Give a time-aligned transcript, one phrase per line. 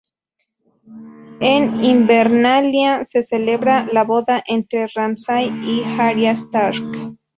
[1.41, 6.83] En Invernalia se celebra la boda entre Ramsay y "Arya Stark".